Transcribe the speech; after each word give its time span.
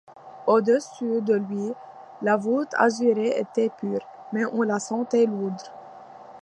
Au-dessus 0.47 1.21
de 1.21 1.35
lui, 1.35 1.73
la 2.23 2.35
voûte 2.35 2.73
azurée 2.73 3.37
était 3.39 3.69
pure, 3.69 4.01
mais 4.33 4.43
on 4.47 4.63
la 4.63 4.79
sentait 4.79 5.27
lourde. 5.27 5.61